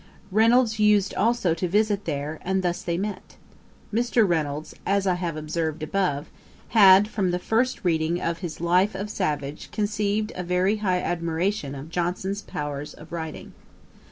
[0.31, 3.35] Reynolds used also to visit there, and thus they met.
[3.93, 4.27] Mr.
[4.27, 6.25] Reynolds, as I have observed above,
[6.69, 11.75] had, from the first reading of his Life of Savage, conceived a very high admiration
[11.75, 13.53] of Johnson's powers of writing.